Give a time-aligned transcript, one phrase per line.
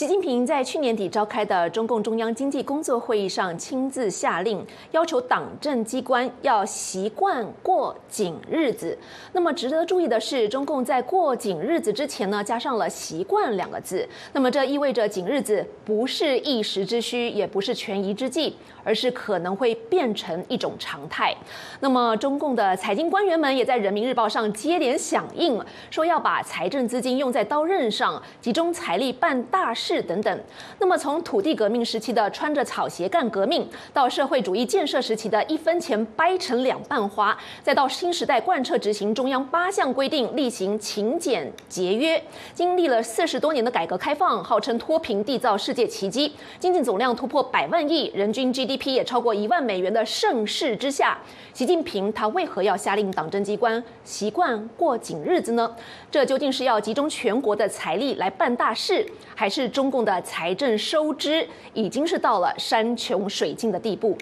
[0.00, 8.96] 习近平在去年底召开的中共中央经济工作会议上亲自下令，要求党政机关要习惯过紧日子。
[9.34, 14.08] 那么值得注意的是，中共在过紧日子之前呢，加上了“习惯”两个字。
[14.32, 21.36] 那么这意味着紧日子不是一时之需，也不是权宜之计，而是可能会变成一种常态。
[21.80, 29.89] 那么中共的财经官员们也在人民日报上接连响应，说要把财政资金用在刀刃上，集中财力办大事。
[29.90, 30.40] 是等等，
[30.78, 42.22] 那么从土地革命时期的穿着草鞋干革命，到社会主义建设时期的一分钱掰成两半花，再到新时代贯彻执行中央八项规定，例行勤俭节约，
[42.54, 51.18] 经历了四十多年的改革开放，号称脱贫缔造世界奇迹，经济总量突破百万亿，人均 GDP 也超过一万美元的盛世之下，
[51.52, 55.74] 习近平他为何要下令党政机关习惯过紧日子呢？
[56.12, 59.68] 这究竟是要集中全国的财力来办大事，还是？
[59.70, 64.18] 中共的财政收支已经是到了山穷水尽的地步。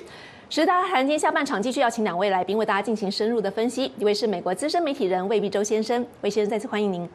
[0.50, 3.92] 十大谈今天下半场继续要请两位来宾为大家进行深入的分析。
[3.98, 7.08] 一位是美国资深媒体人魏必周先生，魏先生再次欢迎您。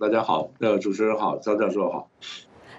[0.00, 2.08] 大家好，呃，主持人好，张教授好。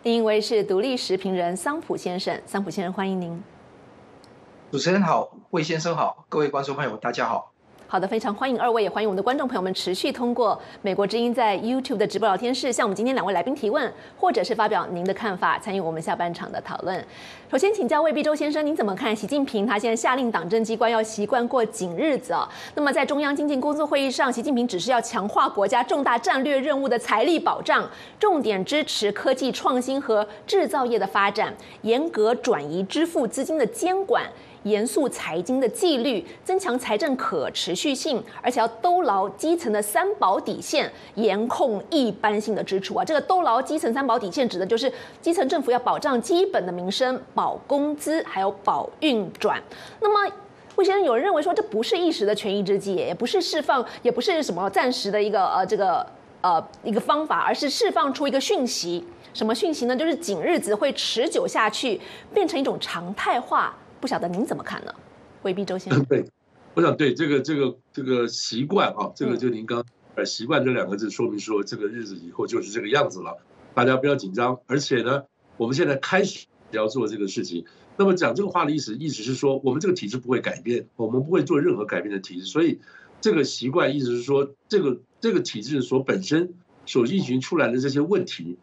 [0.03, 3.43] 另一位是独立时评人桑普先生，桑普先生欢迎您。
[4.71, 7.50] 主持人好，魏先生好，各位观众朋友大家好。
[7.91, 17.05] 好的，非常欢迎二位，也欢迎我们的观众朋友们持续通过美国之音在 YouTube 的直播聊天室向我们今天两位来宾提问，或者是发表您的看法，参与我们下半场的讨论。
[17.51, 22.49] 首先请教魏必周先生，您怎么看习近平他现在下令党政机关要习惯过紧日子啊？
[22.75, 27.85] 那么在中央经济工作会议上，习近平只是要强化国家重大战略任务的财力保障，
[28.17, 34.23] 重点支持科技创新和制造业的发展，严格转移支付资金的监管。
[34.63, 43.03] 严肃财经的纪律，增强财政可持续性，而且要兜牢基层的三保底线，严控一般性的支出啊！
[43.03, 49.61] 这个兜牢基层三保底线，指的就是基层政府要保障基本的民生，保工资，还有保运转。
[49.99, 50.33] 那么，
[50.75, 56.05] 魏先生，有人认为说这不是一时的权宜之计，也不是释放，也不是什么暂时的一个呃这个
[56.41, 59.03] 呃一个方法，而是释放出一个讯息。
[59.33, 59.95] 什么讯息呢？
[59.95, 61.99] 就是紧日子会持久下去，
[62.33, 63.75] 变成一种常态化。
[64.01, 64.93] 不晓得您怎么看呢？
[65.43, 66.03] 未必周先生。
[66.09, 66.25] 对，
[66.73, 69.85] 我想对这个这个这个习惯啊，这个就您刚
[70.15, 73.37] 呃习惯这两个字，说明说这个日子以后就是这个样子了，
[73.75, 74.59] 大家不要紧张。
[74.65, 75.23] 而且呢，
[75.55, 77.63] 我们现在开始要做这个事情。
[77.95, 82.45] 那么讲这个话的意思，意思是说我们这个体制不会改变，我们不会做任何改变的体制。
[82.45, 82.79] 所以
[83.21, 86.55] 这个习惯意思是说，这个这个体制所本身
[86.87, 88.57] 所运行出来的这些问题。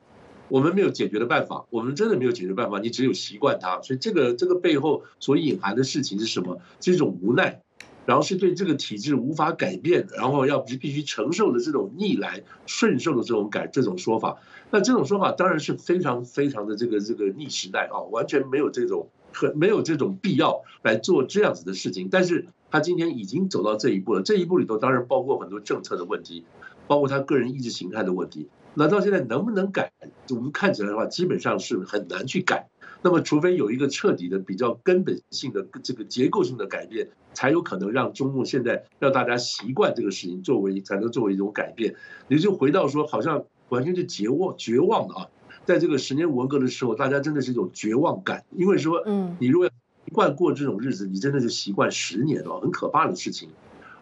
[0.48, 3.80] 我们没有解决的办法，我们真的没有解决办法，你只有习惯它。
[3.82, 6.58] 所以这个这个背后所隐含的事情是什么？
[6.80, 7.60] 是一种无奈，
[8.06, 14.38] 然后是对这个体制无法改变，然后要必须承受的这种逆来顺受的这种改这种说法。
[14.70, 22.08] 那这种说法当然是非常非常的这个这个逆时代啊，完全没有这种很没有这种必要来做这样子的事情。
[22.10, 26.44] 但是他今天已经走到这一步了，这一步里头当然包括很多政策的问题，
[26.86, 28.48] 包括他个人意识形态的问题。
[28.78, 29.90] 那到现在能不能改？
[30.30, 32.68] 我们看起来的话，基本上是很难去改。
[33.02, 41.96] 那么，除非有一个彻底的、比较根本性的这个结构性的改变，才有可能让中共现在让大家习惯这个事情，作为才能作为一种改变。
[42.28, 45.26] 也就回到说，好像完全是绝望、绝望的啊！
[45.64, 49.68] 在这个十年文革的时候，大家真的是一种绝望感，因为说，嗯，你如果
[50.04, 53.48] 习惯过这种日子，你真的是习惯十年了，很可怕的事情，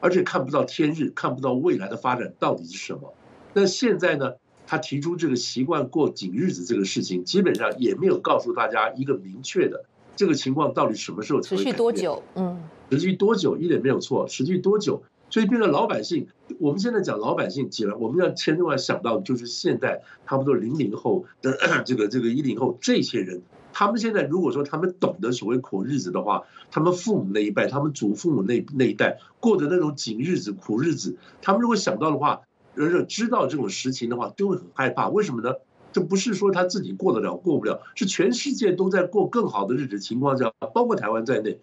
[0.01, 3.15] 而且看不到天日，看不到未来的发展到底是什么。
[3.55, 4.35] 那现在呢？
[4.67, 9.85] 他提出这个习惯过紧日子这个事情，基本上也没有告诉大家一个明确的
[10.17, 12.23] 这个情况到底什么时候持续多久？
[12.35, 12.61] 嗯，
[12.91, 15.03] 持续多久一点没有错，持续多久？
[15.29, 16.29] 所以变成老百姓，
[16.59, 32.43] 我们现在讲老百姓，起来我们要千万想到就是现在差不多零零后的这个这个一零后这些人，他们现在如果说他们懂得所谓苦日子的话，他们父母那一辈，他们祖父母那那一代过的那种紧日子、苦日子，他们如果想到的话。
[32.77, 35.09] 人人知道这种实情的话，就会很害怕。
[35.09, 35.55] 为什么呢？
[35.93, 41.59] 这不是说他自己过得了过不了，是全世界都在过更好的日子情况下，包括台湾在内。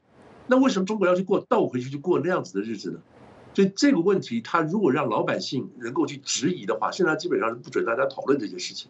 [0.48, 3.00] 那为什么中国要去过倒回去去过那样子的日子呢？
[3.54, 8.89] 所以这个问题，他如果让老百姓能够去质疑的话，现在基本上是不准大家讨论这些事情。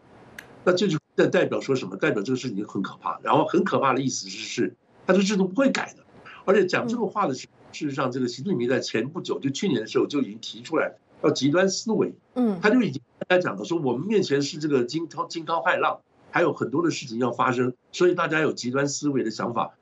[0.63, 1.97] 那这就代代表说什么？
[1.97, 3.19] 代表这个事情很可怕。
[3.21, 6.03] 然后很可怕的意思是，是他的制度不会改的。
[6.45, 10.95] 而且讲这个话的时候，事实上，这个习近平在前不久，就去年的时候就已经提出来了。
[11.23, 19.73] 要极端思维，嗯，他就已经大家讲了，说我们面前是这个惊涛惊涛骇浪，还有很多的事情要发生，所以大家有极端思维的想法，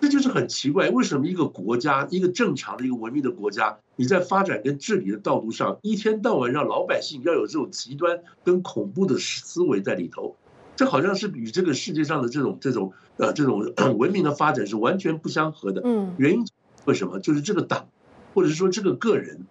[0.00, 10.36] 这就是很奇怪，为什么一个国家，一个正常的一个文明的国家，你在发展跟治理的道路上，一天到晚让老百姓要有这种极端跟恐怖的思维在里头，
[10.74, 15.82] 这好像是与这个世界上的这种这种呃这种文明的发展是完全不相合的。
[15.84, 16.44] 嗯，原因
[16.84, 17.20] 为什么？
[17.20, 17.86] 就是这个党，
[18.34, 19.46] 或者是说这个个人，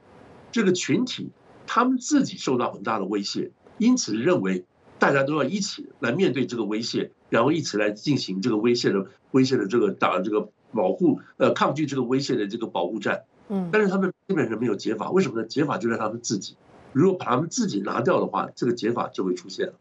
[0.53, 1.31] 这个群体，
[1.67, 4.63] 他们自己受到很大的威胁，因此认为
[4.99, 13.23] 大家都要一起来面对这个威胁，然后一起来进行这个威胁的威胁的这个打这个保护呃抗拒这个威胁的这个保护战。
[13.49, 15.47] 嗯，但是他们基本上没有解法，为什么呢？
[15.47, 16.55] 解法就在他们自己。
[16.93, 19.73] 如果把他们自己拿掉的话，这个解法就会出现了。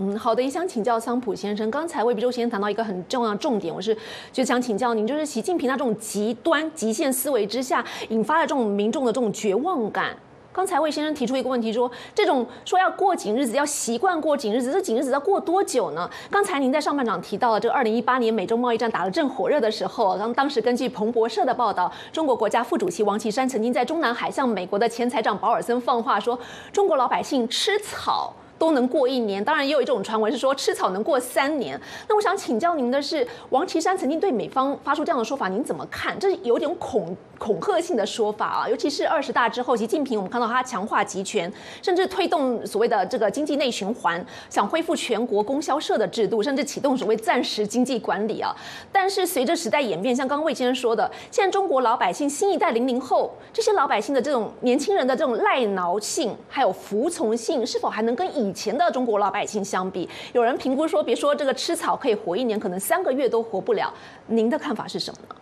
[0.00, 3.96] 嗯，好的，也想请教桑普先生，刚才魏必洲先生谈到一个很重要的重点，我是
[4.32, 10.16] 就想请教您，就是习近平他这种极端极限思维之下，引发了这种民众的这种绝望感。
[10.52, 16.08] 刚才魏先生提出一个问题，说这种说要过紧日子，要习惯过紧日子，这紧日子要过多久呢？
[16.30, 26.38] 刚才您在上半场提到了，这个二零一八年美中贸易战打得正火热的时候，当当时根据彭博社的报道，中国国家副主席王岐山曾经在中南海向美国的前财长保尔森放话说，
[26.72, 28.32] 中国老百姓吃草。
[28.58, 31.80] 都能过一年，当然也有一种传闻是说吃草能过三年。
[32.08, 36.18] 那我想请教您的是，王岐山曾经对美方发出这样的说法，您怎么看？
[36.18, 41.50] 这有点恐恐吓性的说法啊，尤其是二十大之后，习近平我们看到他强化集权，
[41.80, 48.54] 甚至推动所谓的这个经济内循环，想恢复全国供销社的制度，甚至启动所谓暂时经济管理啊。
[48.90, 60.08] 但是随着时代演变，像刚刚魏先生说的，现在中国老百姓新一代零零后这些老百姓的这种年轻人的这种赖挠性，还有服从性，是否还能跟以以前的中国老百姓相比？
[60.32, 63.92] 有人评估说，别说这个吃草可以活一年，可能三个月都活不了。
[64.26, 65.36] 您的看法是什么呢？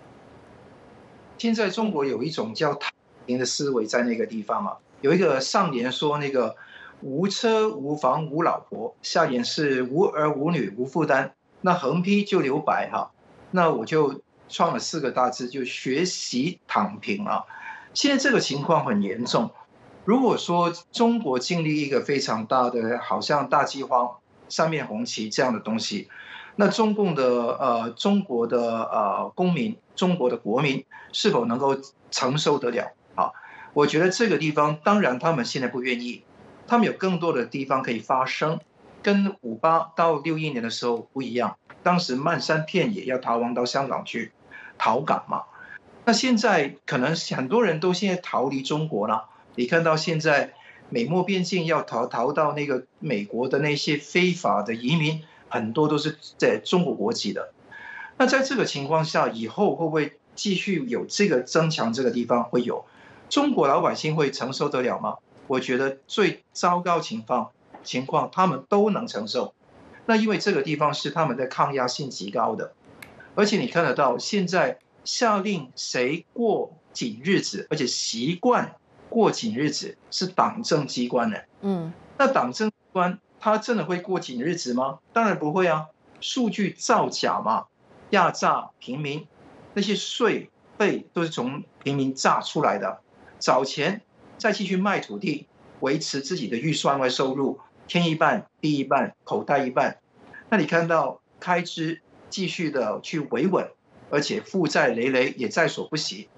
[1.38, 2.90] 现在中国有一种叫躺
[3.24, 6.56] 平的思维在那个地方啊，有一个上联说那个
[7.00, 11.30] 无车无房无老婆，下联是无儿无女无负担，
[11.60, 13.12] 那横批就留白哈，
[13.52, 17.44] 那我就创了四个大字，就学习躺平啊。
[17.94, 19.50] 现在这个情况很严重。
[20.06, 24.08] 如果说中国经历一个非常大的，好像大饥荒、
[24.48, 26.08] 三面红旗这样的东西，
[26.54, 31.76] 那中共的呃中国的呃公民、中国的国民是否能够
[32.12, 32.92] 承受得了？
[33.16, 33.32] 啊，
[33.74, 36.22] 我觉得这个地方当然他们现在不愿意，
[36.68, 38.60] 他们有更多的地方可以发声，
[39.02, 44.30] 跟五八到六一年的时候不一样，当时漫山遍野要逃亡到香港去
[44.78, 45.42] 逃港嘛，
[46.04, 49.30] 那现在可能很多人都现在逃离中国了。
[49.56, 50.52] 你看到现在
[50.88, 57.52] 美墨边境要逃逃到那个美国的那些非法的移民，很多都是在中国国籍的。
[58.18, 61.92] 那在这个情况下，以后会不会继续有这个增强？
[61.92, 62.84] 这个地方会有
[63.28, 65.16] 中国老百姓会承受得了吗？
[65.48, 67.50] 我觉得最糟糕情况
[67.82, 69.54] 情况他们都能承受。
[70.06, 72.74] 那因为这个地方是他们的抗压性极高的，
[73.34, 78.76] 而且你看得到现在下令谁过紧日子，而且习惯。
[79.16, 84.98] 过紧日子是党政机关的，嗯，那党政机关他真的会过紧日子吗？
[85.14, 85.86] 当然不会啊，
[86.20, 87.64] 数据造假嘛，
[88.10, 89.26] 压榨平民，
[89.72, 93.00] 那些税费都是从平民榨出来的，
[93.38, 94.02] 找钱
[94.36, 95.46] 再继续卖土地，
[95.80, 97.58] 维持自己的预算外收入，
[97.88, 99.98] 天一半地一半，口袋一半，
[100.50, 103.66] 那你看到开支继续的去维稳，
[104.10, 106.28] 而且负债累累也在所不惜，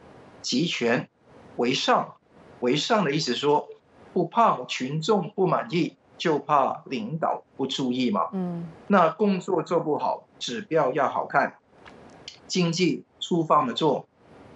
[0.41, 1.09] 集权
[1.57, 2.15] 为上。
[2.61, 3.69] 为上的意思说，
[4.13, 8.29] 不怕群众不满意，就怕领导不注意嘛。
[8.33, 11.55] 嗯，那工作做不好，指标要好看，
[12.47, 14.07] 经济粗放的做，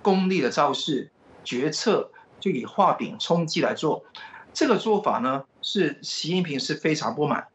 [0.02, 1.10] 功利的造势，
[1.44, 4.04] 决策就以画饼充饥来做。
[4.52, 7.46] 这个做法呢，是习近平是非常不满。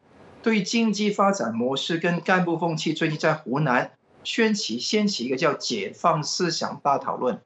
[0.42, 3.92] 对于经济发展模式跟干部风气，最近在湖南
[4.24, 7.40] 掀起掀起一个叫解放思想大讨论。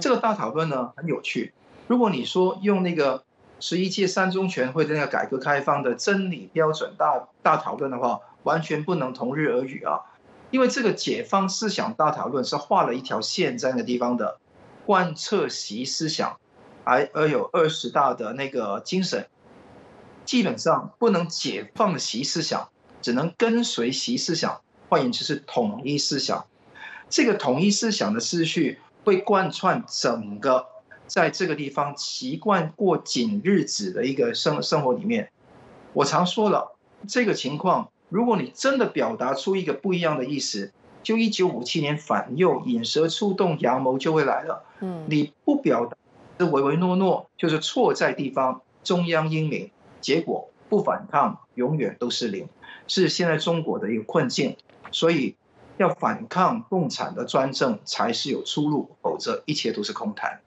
[0.00, 1.52] 这个大讨论呢，很有趣。
[1.86, 3.22] 如果你说用那个
[3.60, 10.00] 十一届三中全会的那个改革开放的真理标准大大讨论的话，完全不能同日而语啊！
[10.50, 14.38] 因为这个解放思想大讨论是画了一条线在那个地方的，
[14.84, 16.38] 贯彻习思想，
[16.84, 19.26] 而而有二十大的那个精神，
[20.24, 22.68] 基本上不能解放习思想，
[23.00, 26.46] 只能跟随习思想，换言之是统一思想。
[27.08, 30.66] 这个统一思想的思绪会贯穿整个。
[31.06, 35.30] 在这个地方习惯过紧日子的一个生生活里面，
[35.92, 36.76] 我常说了
[37.08, 40.72] 这个情况，如果你真的表达出一个不一样的意思，
[41.02, 44.64] 就一九五七年反右引蛇出洞，阳谋就会来了。
[44.80, 45.96] 嗯，你不表达
[46.38, 49.70] 是唯唯诺诺，就是错在地方中央英明，
[50.00, 52.48] 结果不反抗永远都是零，
[52.88, 54.56] 是现在中国的一个困境。
[54.92, 55.36] 所以
[55.78, 60.40] 要反抗共产的专政才是有出路，否则一切都是空谈。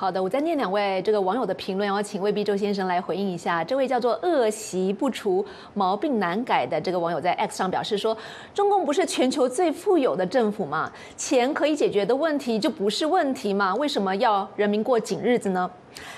[0.00, 3.62] 好的，我再念两位这个网友的评论，要请魏必周先生来回应一下。
[3.62, 8.16] 这位叫做恶习不除，毛病难改的这个网友在 X 上表示说
[8.54, 10.90] ：“中共不是全球最富有的政府吗？
[11.18, 13.74] 钱可以解决的问题就不是问题吗？
[13.74, 15.70] 为什么要人民过紧日子呢？”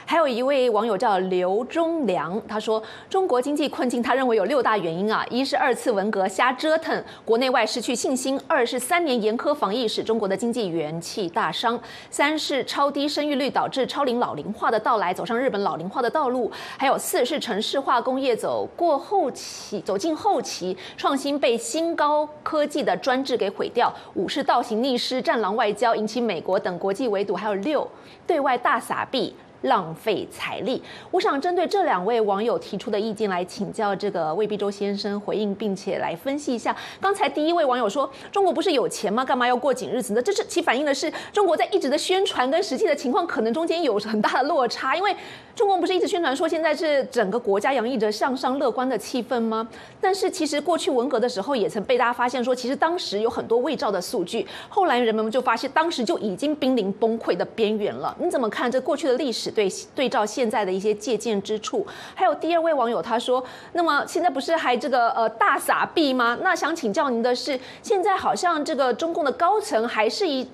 [0.04, 11.74] 还有一位网友叫刘忠良，他说中国经济困境，他认为有六大原因啊：一是二次文革瞎折腾，国内外失去信心；二是三年严苛防疫使中国的经济元气大伤；
[12.10, 27.88] 三是超低生育率导是超龄老龄化的到来，走上日本老龄化的道路；还有四是城市化工业走过后期，走进后期，创新被新高科技的专制给毁掉；五是倒行逆施，战狼外交引起美国等国际围堵；还有六
[28.26, 29.34] 对外大撒币。
[29.62, 36.74] 浪费财力，我想针对这两位网友提出的意见来请教这个魏必洲先生回应，并且来分析一下。
[37.00, 39.24] 刚才第一位网友说，中国不是有钱吗？
[39.24, 40.22] 干嘛要过紧日子呢？
[40.22, 44.96] 这是其反映的是中国在一直的宣传跟实际的情况可能中间有很大的落差。
[44.96, 45.14] 因为
[45.54, 49.68] 中国不是一直宣传说现在是整个国家洋溢着向上乐观的气氛吗？
[50.00, 58.16] 但是其实过去文革的时候也曾被大家发现说，其实当时有很多伪造的数据，后来人们就发现当时就已经濒临崩溃的边缘了。
[58.18, 59.51] 你怎么看这过去的历史？
[59.52, 63.44] 对对照现在的一些借鉴之处，还有第二位网友他说，
[63.74, 66.38] 那么现在不是还这个呃大撒币吗？
[66.42, 70.48] 那想请教您的是，现在好像这个中共的高层还是一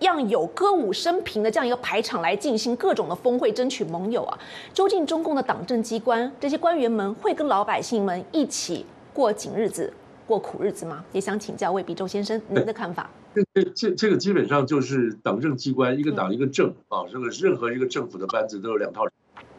[0.00, 4.38] 样有歌舞升平的这样一个排场来进行各种的峰会，争取盟友啊。
[4.72, 9.92] 究竟中共的党政机关这些官员们会跟老百姓们一起过紧日子、
[10.26, 11.04] 过苦日子吗？
[11.12, 13.10] 也想请教魏必周先生您的看法。
[13.52, 19.04] 这这这个基本上就是党政机关，一个党一个政啊，这个任何一个政府的班子都有两套，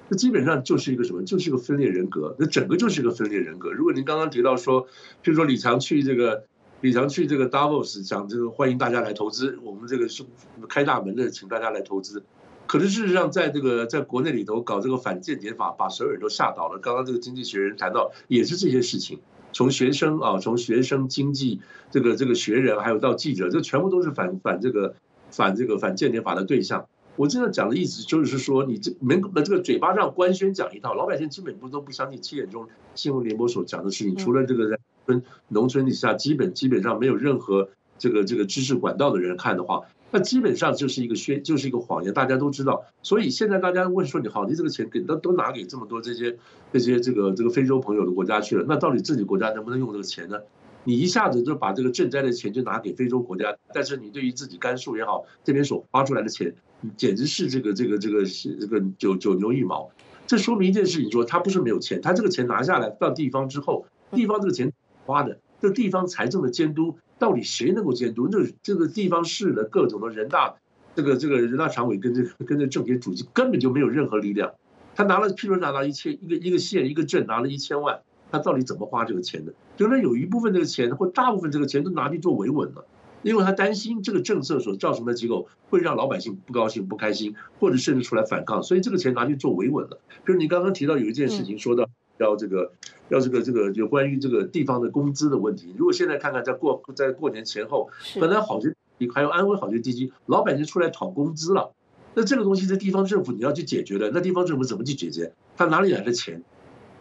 [0.10, 1.24] 这基本上就是一个什么？
[1.24, 3.72] 就是一个分裂人格，那整个就是一个分裂人格。
[3.72, 6.46] 如果您刚刚提到说，譬如说李强去这个，
[6.82, 10.24] 李强去这个 Davos 讲这个欢迎大家来投资，我们这个是
[10.70, 12.24] 开大门的，请大家来投资。
[12.66, 16.80] 可是事实上，在这个在国内里头搞这个反间谍法，把所有人都吓倒了。
[16.80, 19.20] 刚刚这个经济学人谈到，也是这些事情。
[19.54, 24.96] 从学生啊，从学生、经济这个这个学人，还有到记者，这全部都是反反这个
[25.32, 26.88] 反这个反间谍法的对象。
[27.16, 32.22] 我这样讲的意思就是说，你这门这个嘴巴上官宣讲一套，老百姓基本不都不相信。
[32.22, 34.78] 七点钟新闻联播所讲的事情，除了这个在
[35.08, 39.82] 村农村底下，基本基本上没有任何这个这个知识管道的人看的话。
[40.10, 42.86] 那基本上就是一个宣，就是一个谎言，大家都知道。
[43.04, 46.38] 所以现在大家问说你好，你这个钱给都都拿给这么多这些
[46.72, 50.40] 这些这个这个非洲朋友的国家去了，那到底自己国家能不能用这个钱呢？
[50.86, 56.56] 你一下子就把这个赈灾的钱就拿给非洲国家，但是你对于自己甘肃也好这边所花出来的钱，
[56.96, 59.90] 简直是这个这个这个是这个九九牛一毛。
[60.26, 64.72] 这说明一件事情，说他不是没有钱，他这个钱拿下来到地方之后，地方这个钱
[65.06, 66.98] 花的，这地方财政的监督。
[67.20, 68.28] 到底谁能够监督？
[68.28, 70.54] 这这个地方市的各种的人大，
[70.96, 74.54] 这个这个人大常委跟这个跟这政协主席根本就没有任何力量。
[74.94, 79.54] 他拿了，譬如拿了一千一个一个县一个镇拿了一千万，他到底怎么花这个钱的？
[79.80, 82.86] 原来有一部分这个钱或大部分这个钱都拿去做维稳了，
[83.24, 90.00] 因为他担心这个政策所造成的结果会让老百姓不高兴不开心，或者甚至出来反抗，所以这个钱拿去做维稳了。
[90.24, 91.90] 比如你刚刚提到有一件事情说到。
[92.20, 92.72] 要这个，
[93.10, 95.74] 要这个这个有关于这个地方的工资的问题。
[95.78, 98.74] 如果现在看看，在过在过年前后，本来好些
[99.14, 101.72] 还有安徽好些地区，老百姓出来讨工资了。
[102.14, 105.34] 那这个东西在地方政府你要去解决的，那地方政府怎么去解决？
[105.56, 106.44] 他哪里来的钱？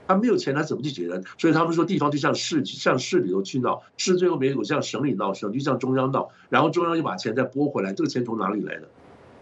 [0.06, 1.20] 他没有钱，他怎么去解决？
[1.38, 8.88] 所以他们说地方就向市向市里头去闹，市最后没有向省里闹，省就向中央闹，然后中央又把钱再拨回来，这个钱从哪里来的？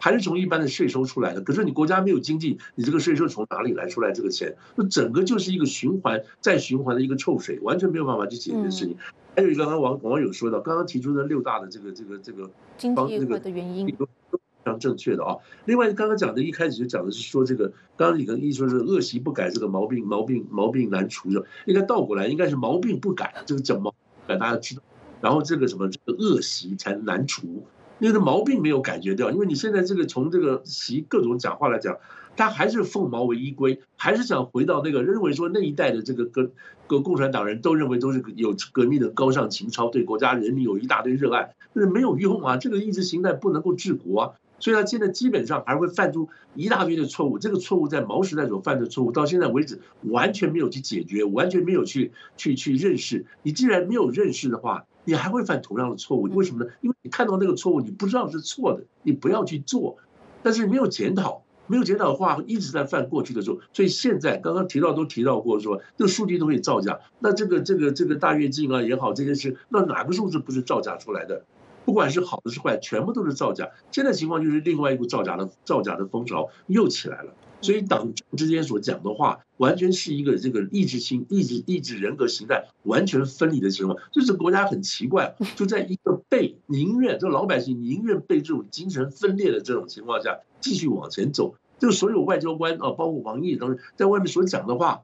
[0.04, 4.54] 还是从一般的税收出来的，可是你国家没有经济，你这个税收从哪里来出来这个钱？
[4.76, 8.94] 那整个就是一个循环再循环的一个臭水，完全没有办法去解决事情。
[9.34, 15.38] 还有一个刚刚网网友说到，刚刚提出的六大的这个这个这个经济个的原因都非常正确的啊。
[15.64, 23.94] 另外刚刚讲的一开始就讲的是说这个，刚刚你跟一说是恶习不改，这个毛病毛病毛病难除的，应该倒过来，应该是毛病不改，这个叫毛
[24.26, 24.82] 改大家知道，
[25.22, 27.64] 然后这个什么这个恶习才难除。
[27.98, 31.98] 那个毛病没有感觉掉，因为你现在这个从这个习各种讲话来讲，
[32.36, 36.50] 他还是奉毛为依归，还是想回到那个认为说那一代的这个跟
[36.86, 53.24] 跟共产党人都认为都是有革命的高尚情操，对国家人民有一大堆热爱，但是没有用啊，这个意识形态不能够治国啊，所以他现在基本上还会犯出一大堆的错误，这个错误在毛时代所犯的错误，到现在为止完全没有去解决，完全没有去去去认识。
[53.42, 56.70] 你既然没有认识的话，你还会犯同样的错误，为什么呢？
[56.80, 59.98] 因为你看到那个错误，你不知道是错的，你不要去做。
[60.42, 63.58] 但是没有检讨，没有检讨的话，一直在犯过去的错。
[63.72, 67.00] 所以现在刚刚提到都提到过，说这个数据都可以造假。
[67.18, 71.44] 那这个这个这个大跃进啊也好，这件事，那哪个数字不是造假出来的？
[71.84, 73.70] 不管是好的是坏，全部都是造假。
[73.90, 77.34] 现在情况就是另外一股造假的造假的风潮又起来了。
[77.64, 83.98] 所以党之间所讲的话，完全是一个这个意志性、意志、意志人格形态完全分离的情况。
[84.12, 91.54] 就是国家很奇怪，就在一个被宁愿这老百姓宁愿被这种精神分裂的这种情况下继续往前走。
[91.78, 95.02] 就所有外交官啊，包括王毅等在外面所讲的话，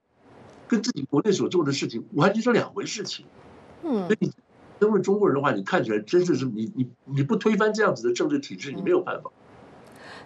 [0.68, 3.24] 跟自己国内所做的事情完全是两回事情。
[3.82, 4.30] 嗯，所以
[4.78, 9.30] 身为中国人的话，你看起来真的是你你你不推翻这样子的政治体制，你没有办法。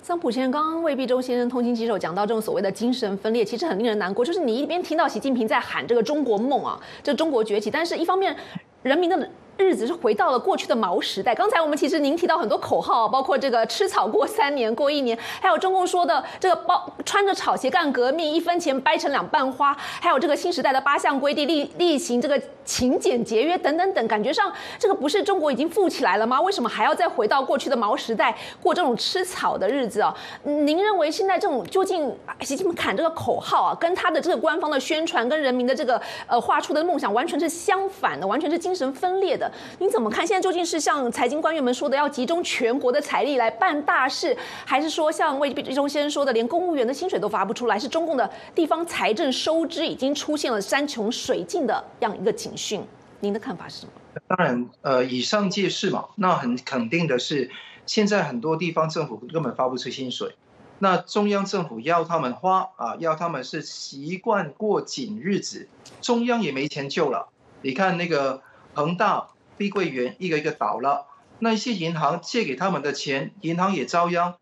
[0.04, 4.22] 桑普先生，刚刚为毕周先生痛心疾首讲到这种所谓的精神分裂，其实很令人难过。
[4.22, 8.36] 就是你一边听到习近平在喊这个中国梦啊，这中国崛起，但是一方面
[8.82, 9.30] 人民的。
[9.56, 11.34] 日子是回到了过去的毛时代。
[11.34, 24.08] 刚才我们其实您提到很多口号，包括这个吃草过三年过一年，还有中共说的这个包穿着草鞋干革命，一分钱掰成两半花，还有这个新时代的八项规定，例例行这个勤俭节约等等等。
[24.08, 26.40] 感觉上这个不是中国已经富起来了吗？
[26.40, 30.14] 为什么还要再回到过去的毛时代过这种吃草的日子啊？
[30.42, 39.43] 您认为现在这种究竟习近平喊这个口号啊，跟他的这个官方的宣传跟人民的这个呃画出的梦想完全是相反的，完全是精神分裂的。
[39.78, 40.26] 您怎么看？
[40.26, 47.78] 现在究竟是像财经官员们说的，要集中全国的财力来办大事，还是说像魏忠先生说的，连公务员的薪水都发不出来？
[47.78, 52.82] 是中共的地方财政收支已经出现了山穷水尽的这样一个警讯？
[53.20, 53.92] 您的看法是什么？
[54.28, 56.06] 当然，呃，以上皆是嘛。
[56.16, 57.50] 那很肯定的是，
[57.86, 60.34] 现在很多地方政府根本发不出薪水，
[60.78, 65.68] 那中央政府要他们花啊，要他们是习惯过紧日子，
[66.00, 67.28] 中央也没钱救了。
[67.62, 68.42] 你看那个
[68.74, 69.28] 恒大。
[69.56, 71.06] 碧桂园一个一个倒了，
[71.38, 74.34] 那一些银行借给他们的钱，银行也遭殃。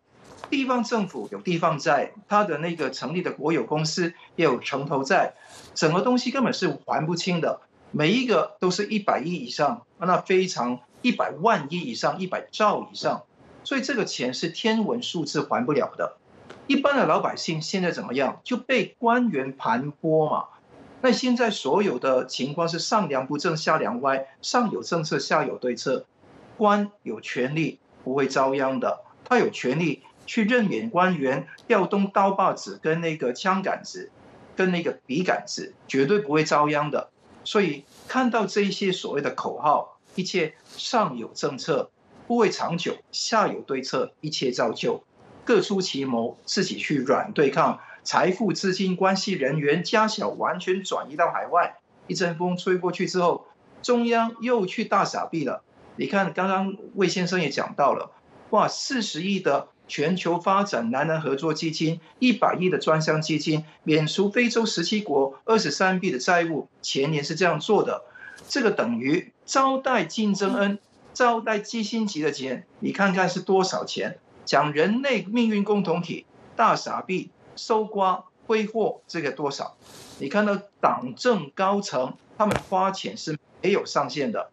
[0.51, 5.35] 地方政府有地方债，他的那个成立的国有公司也有城投债，
[5.75, 7.61] 整个东西根本是还不清的。
[7.91, 13.23] 每一个都是一百亿以上，那非常一百万亿以上，一百兆以上，
[13.65, 16.17] 所以这个钱是天文数字还不了的。
[16.67, 18.41] 一般的老百姓现在怎么样？
[18.45, 20.47] 就被官员盘剥嘛。
[21.05, 26.07] 那现在所有的情况是上梁不正下梁歪，上有政策下有对策，
[26.57, 34.13] 官有权利不会遭殃的，他有权利去任免官员，调动刀把子跟那个枪杆子，
[34.55, 37.11] 跟那个笔杆子，绝对不会遭殃的。
[37.43, 41.91] 所以看到这一些所谓的口号，一切上有政策
[42.29, 45.03] 不会长久，下有对策一切照旧，
[45.45, 47.81] 各出奇谋，自己去软对抗。
[48.05, 51.77] 财富、资金、关系人员加小，完全转移到海外。
[52.07, 53.47] 一阵风吹过去之后，
[53.83, 55.63] 中央又去大傻逼了。
[55.97, 58.11] 你看，刚刚魏先生也讲到了，
[58.51, 68.05] 哇，四十亿的全球发展南南合作基金，一百亿的专项基金，免除非洲十七国二十三币的债务，前年是这样做的。
[68.49, 70.79] 这个等于招待金正恩，
[71.13, 74.19] 招待基辛级的钱，你看看是多少钱？
[74.45, 77.31] 讲人类命运共同体，大傻逼。
[77.57, 79.77] 收刮挥霍这个多少？
[80.19, 84.51] 你看到党政高层他们花钱是没有上限的，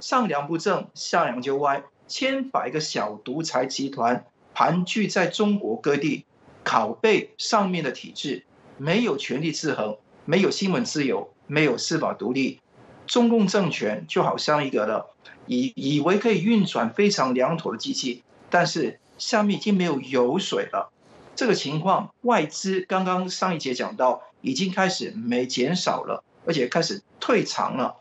[0.00, 6.24] 上梁不正下梁就歪，千百个小独裁集团盘踞在中国各地，
[6.64, 8.44] 拷贝上面的体制，
[8.76, 12.60] 没有权力制衡，没有新闻自由，没有司法独立，
[13.06, 15.14] 中共政权就好像一个了，
[15.46, 20.92] 以以为可以运转非常良妥的机器，但是下面已经没有油水了。
[21.38, 27.94] 这个情况，外资刚刚上一节讲到，已经开始没减少了，而且开始退场了。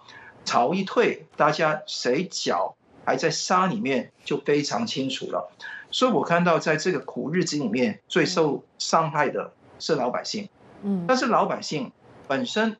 [0.43, 5.51] 潮一退，大家谁脚还在沙里面，就非常清楚了。
[5.91, 10.49] 所以我看到，在这个苦日子里面，最受伤害的是老百姓。
[10.81, 11.91] 嗯，但是老百姓
[12.27, 12.75] 本身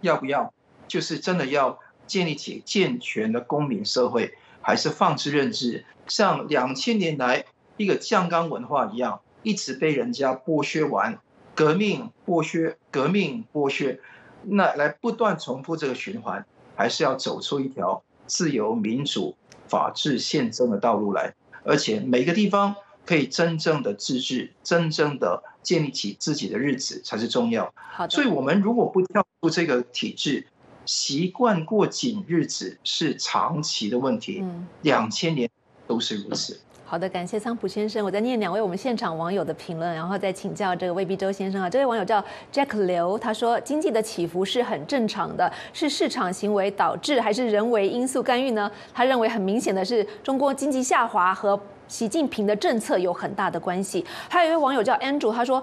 [0.00, 0.52] 要不要，
[0.88, 7.44] 就是真的要建立起健全的公民社会，还是放置认知，像两千年来
[7.76, 9.20] 一个酱缸文化一样？
[9.44, 11.20] 一直被人家剥削完，
[11.54, 14.00] 革命剥削，革命剥削，
[14.42, 19.36] 那来不断重复这个循环，还是要走出一条自由、民主、
[19.68, 22.74] 法治、宪政的道路来，而且每个地方
[23.06, 27.72] 可以真正的自治，真正的建立起自己的日子才是重要。
[27.76, 30.46] 好所以我们如果不跳出这个体制，
[30.86, 34.40] 习惯过紧日子是长期的问题。
[34.42, 35.48] 嗯，两千年
[35.86, 36.60] 都是如此。
[36.94, 38.04] 好的，感谢桑普先生。
[38.04, 41.68] 我在念两位我们现场网友的评论，然后再请教这个魏必周先生啊。
[41.68, 48.70] 这位网友叫 Jack 刘，他说经济的起伏是很正常的，是市场行为导致还是人为因素干预呢？
[48.94, 54.06] 他认为很明显的是中国经济下滑和习近平的政策有很大的关系。
[54.28, 55.60] 还有一位网友叫 Andrew，他说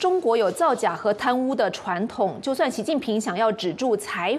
[0.00, 4.36] 中国有造假和贪污的传统，就算习近平想要止住财。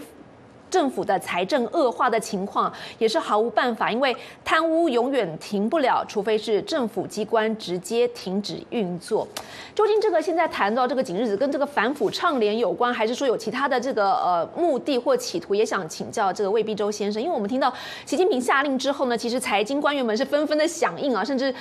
[0.74, 9.28] 政府的财政恶化的情况也是毫无办法，因为贪污永远停不了，除非是政府机关直接停止运作。
[9.76, 15.54] 究竟这个现在谈到这个景日子跟这个反腐倡廉有关，还是说有其他的这个呃目的或企图？
[15.54, 17.72] 也想请教这个魏必洲先生，因为我们听到
[18.04, 21.54] 习近平下令之后呢，其实财经官员们是纷纷的响应啊，甚至。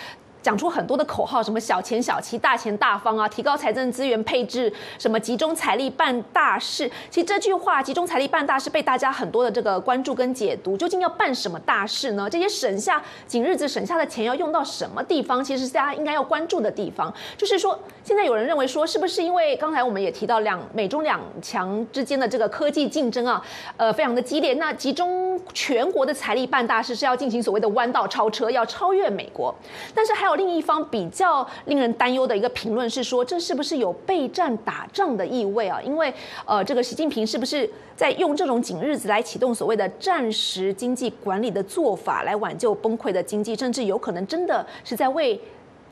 [0.42, 6.90] 讲出很多的口号，什么小钱小气、大钱大方啊，提高财政资源配置，什么集中财力办大事。
[7.08, 12.28] 其实这句话“集中财力办大事”被大家很多的这个关注跟解读，究竟要办什么大事呢？
[12.28, 15.42] 这些省下紧日子省下的钱要用到什么地方？
[15.44, 17.14] 其实是大家应该要关注的地方。
[17.36, 23.40] 就是说，现在有人认为说，是不是因为刚才我们也提到两美中两强之间的这个科技竞争啊，
[23.76, 24.54] 呃，非常的激烈。
[24.54, 29.54] 那集中全国的财力办大事是要进行所谓的弯道超车，要超越美国，
[29.94, 30.31] 但是还有。
[30.36, 35.80] 另一方比较令人担忧的一个评论是说，这是不是有备战打仗的意味啊？
[35.82, 36.12] 因为
[36.44, 45.40] 呃，这个习近平是不是在用这种紧日子来启动所谓的战时经济管理的做法，来挽救崩溃的经济，甚至有可能真的是在为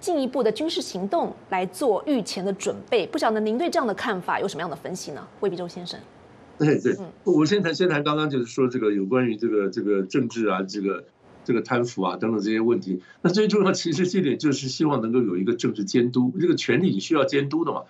[0.00, 3.07] 进一步的军事行动来做御前的准备？
[3.07, 5.26] 不晓得您对这样的看法有什么样的分析呢？
[5.40, 5.98] 魏必洲先生，
[6.59, 11.05] 对对，我先谈先谈刚刚就是说这个有关于这个这个政治啊，这个。
[11.44, 17.83] 这个贪腐啊等等这些问题，那最重要其实这点就是希望能够有一个政治监督，这个权力需要监督的嘛。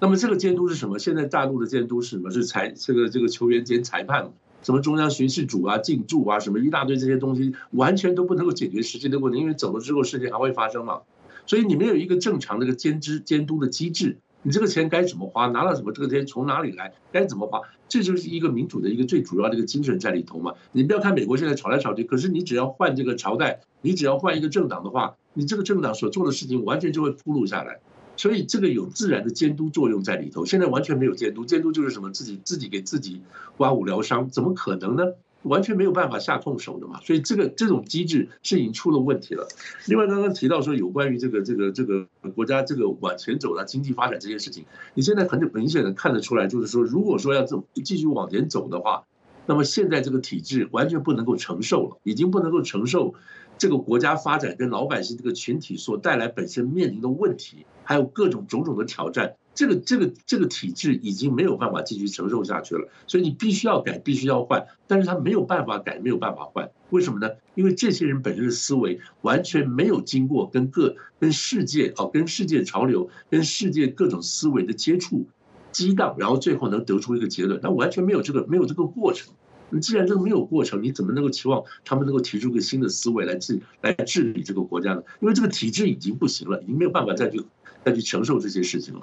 [0.00, 0.98] 那么这个监督是什么？
[0.98, 2.30] 现在大陆的监督是什么？
[2.30, 11.00] 是裁这个这个球员兼裁判，什么中央巡视组啊、进驻啊，什么一大堆这些东西，完全都不能够解决实际的问题，因为走了之后事情还会发生嘛。
[11.46, 14.18] 所以你没有一个正常的一个监知监督的机制。
[14.46, 15.48] 你这个钱该怎么花？
[15.48, 15.90] 拿了什么？
[15.90, 16.92] 这个钱从哪里来？
[17.10, 17.62] 该怎么花？
[17.88, 20.54] 这就是一个民主的一个最主要的一个精神在里头嘛。
[20.70, 27.80] 你不要看美国现在吵来吵去，可是你只要换这个朝代，你只要换一个政党的话，你这个政党所做的事情完全就会铺路下来。
[28.16, 30.44] 所以这个有自然的监督作用在里头。
[30.44, 32.12] 现在完全没有监督，监督就是什么？
[32.12, 33.22] 自己自己给自己
[33.56, 35.02] 刮骨疗伤，怎么可能呢？
[35.48, 39.48] 完全没有办法下痛手的嘛，所以这个这种机制是已经出了问题了。
[39.86, 49.04] 另外，刚刚提到说有关于这个这个这个国家这个往前走的经济发展这件事情，你现在很明显的看得出来，就是说，如果说要这么继续往前走的话，
[49.46, 53.14] 那么现在这个体制完全不能够承受了，已经不能够承受
[53.58, 59.34] 这个国家发展跟老百姓这个群体所带来本身面临的问题，还有各种种种的挑战。
[59.54, 67.30] 这个这个这个体制已经没有办法继续承受下去了，所以你必须要改，必须要换，但是他没有办法改，没有办法换，为什么呢？
[67.54, 75.24] 因为这些人本身的思维完全没有经过跟各跟世界哦，跟世界潮流，跟世界各种思维的接触
[75.72, 79.32] 激荡，然后最后能得出一个结论，他完全没有这个没有这个过程。
[79.70, 85.02] 你既然这个没有过程，你怎么能够期望他们能够提出个新的思维来治来治理这个国家呢？
[85.20, 87.42] 因为这个体制已经不行了，已经没有办法再去
[87.84, 89.02] 再去承受这些事情了。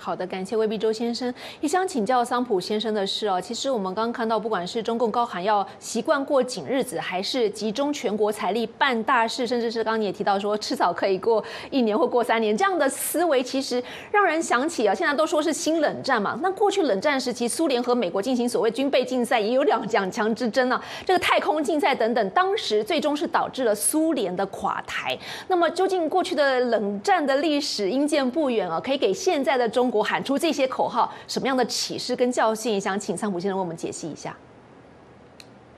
[0.00, 1.32] 好的，感谢魏必周先生。
[1.60, 13.82] 也想请教桑普先生的是哦，其实我们刚刚看到，不管是中共高喊要习惯过紧日子，还是集中全国财力办大事，甚至是刚刚你也提到说，迟早可以过一年或过三年，这样的思维其实
[14.12, 16.38] 让人想起啊，现在都说是新冷战嘛。
[16.40, 20.80] 那过去冷战时期，苏联和美国进行所谓军备竞赛，也有两两强之争啊。
[21.04, 25.18] 这个太空竞赛等等，当时最终是导致了苏联的垮台。
[25.48, 29.87] 那么究竟过去的冷战的历史因见不远啊，可以给现在的中。
[29.88, 32.78] 中国喊出这些口号，什么样的启示跟教训？
[32.78, 34.36] 想请桑普先生为我们解析一下。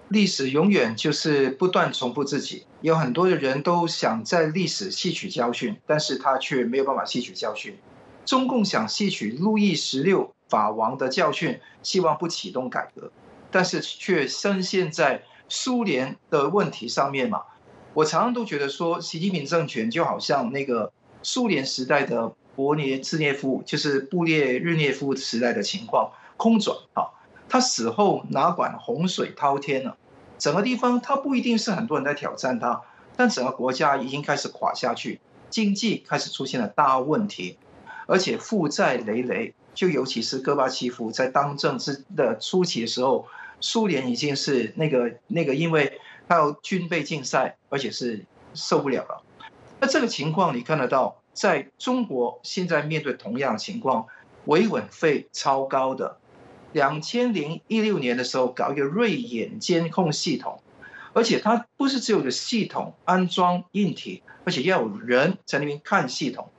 [0.08, 7.78] 历史永远就是不断重复自己，有很多的人都想在历史吸取教训，但是他却没有办法吸取教训。
[8.24, 13.12] 中共想吸取路易十六法王的教训，希望不启动改革，
[13.52, 17.42] 但是却深陷在苏联的问题上面嘛。
[17.94, 20.92] 我常常都觉得说，习近平政权就好像那个
[21.22, 22.32] 苏联时代的。
[22.60, 27.08] 勃列日涅夫就是布列日涅夫时代的情况，空转啊！
[27.48, 29.94] 他死后哪管洪水滔天呢？
[30.38, 32.82] 整个地方他不一定是很多人在挑战他，
[33.16, 37.56] 但整个国家已经开始垮下去，经济开始出现了大问题，
[38.06, 39.54] 而且负债累累。
[39.72, 43.26] 就尤其是戈巴契夫在当政之的初期的时候，
[43.60, 49.22] 苏联已经是那个那个，因为他有军备竞赛，而且是受不了了。
[49.80, 51.19] 那这个情况你看得到。
[51.40, 54.06] 在中国现在面对同样的情况，
[54.44, 56.18] 维稳费超高的。
[56.72, 60.60] 两千零一六年的时候搞一个瑞眼监控系统，
[61.14, 66.50] 而且它不是只有个系统安装硬体，而且要有人在那边看系统。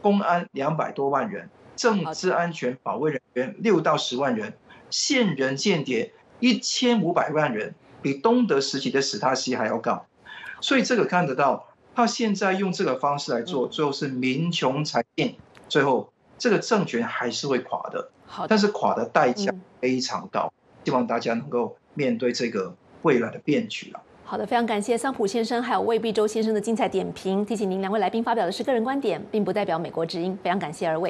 [0.00, 4.56] 公安两百多万人，政治安全保卫人员六到十万人，
[4.88, 10.06] 线人间谍一千五百万人，比东德时期的史塔西还要高。
[10.60, 11.67] 所以这个看得到。
[11.98, 15.34] 他现在用这个方式来做，最后是民穷财尽，
[15.68, 18.08] 最后这个政权还是会垮的。
[18.24, 20.52] 好，但是垮的代价非常高，
[20.84, 21.76] 希望大家能够。
[21.94, 24.00] 面对这个未来的变局了。
[24.24, 27.44] 好的，非常感谢桑普先生还有魏必洲先生的精彩点评。
[27.44, 30.38] 提醒您，两位来宾发表的是个人观点，并不代表美国之音。
[30.40, 31.06] 非常感谢二位。